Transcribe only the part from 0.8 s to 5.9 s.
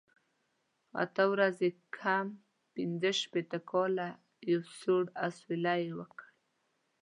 اته ورځې کم پنځه شپېته کاله، یو سوړ اسویلی